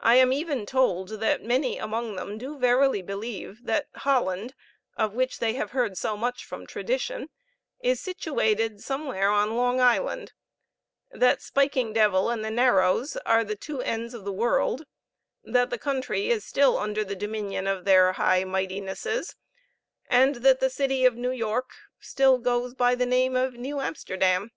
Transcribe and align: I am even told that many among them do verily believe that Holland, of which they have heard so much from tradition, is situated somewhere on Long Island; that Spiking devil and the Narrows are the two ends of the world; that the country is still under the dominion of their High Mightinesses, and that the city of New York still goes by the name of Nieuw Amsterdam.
I 0.00 0.16
am 0.16 0.32
even 0.32 0.66
told 0.66 1.20
that 1.20 1.40
many 1.44 1.78
among 1.78 2.16
them 2.16 2.36
do 2.36 2.58
verily 2.58 3.00
believe 3.00 3.64
that 3.64 3.86
Holland, 3.94 4.56
of 4.96 5.14
which 5.14 5.38
they 5.38 5.52
have 5.52 5.70
heard 5.70 5.96
so 5.96 6.16
much 6.16 6.44
from 6.44 6.66
tradition, 6.66 7.30
is 7.80 8.00
situated 8.00 8.82
somewhere 8.82 9.30
on 9.30 9.54
Long 9.56 9.80
Island; 9.80 10.32
that 11.12 11.40
Spiking 11.42 11.92
devil 11.92 12.28
and 12.28 12.44
the 12.44 12.50
Narrows 12.50 13.16
are 13.18 13.44
the 13.44 13.54
two 13.54 13.80
ends 13.80 14.14
of 14.14 14.24
the 14.24 14.32
world; 14.32 14.84
that 15.44 15.70
the 15.70 15.78
country 15.78 16.28
is 16.28 16.44
still 16.44 16.76
under 16.76 17.04
the 17.04 17.14
dominion 17.14 17.68
of 17.68 17.84
their 17.84 18.14
High 18.14 18.42
Mightinesses, 18.42 19.36
and 20.10 20.34
that 20.44 20.58
the 20.58 20.68
city 20.70 21.04
of 21.04 21.14
New 21.14 21.30
York 21.30 21.70
still 22.00 22.38
goes 22.38 22.74
by 22.74 22.96
the 22.96 23.06
name 23.06 23.36
of 23.36 23.54
Nieuw 23.54 23.80
Amsterdam. 23.80 24.50